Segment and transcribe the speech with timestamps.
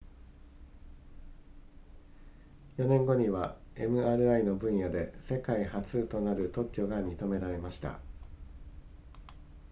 [2.79, 7.99] 4年後には mri の分野で世界初となる特許が認められました